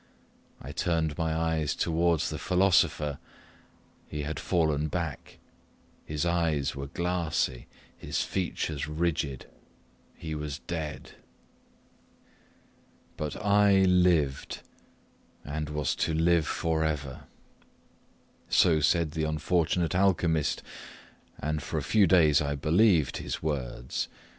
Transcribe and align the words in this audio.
I 0.59 0.71
turned 0.71 1.15
my 1.15 1.31
eyes 1.35 1.75
towards 1.75 2.31
the 2.31 2.39
philosopher; 2.39 3.19
he 4.07 4.23
had 4.23 4.39
fallen 4.39 4.87
back 4.87 5.37
his 6.05 6.25
eyes 6.25 6.75
were 6.75 6.87
glassy 6.87 7.67
his 7.99 8.23
features 8.23 8.87
rigid 8.87 9.45
he 10.15 10.33
was 10.33 10.57
dead! 10.57 11.11
But 13.15 13.35
I 13.45 13.83
lived, 13.83 14.61
and 15.45 15.69
was 15.69 15.93
to 15.97 16.15
live 16.15 16.47
for 16.47 16.83
ever! 16.83 17.25
So 18.49 18.79
said 18.79 19.11
the 19.11 19.25
unfortunate 19.25 19.93
alchymist, 19.93 20.63
and 21.37 21.61
for 21.61 21.77
a 21.77 21.83
few 21.83 22.07
days 22.07 22.41
I 22.41 22.55
believed 22.55 23.17
his 23.17 23.43
words. 23.43 24.07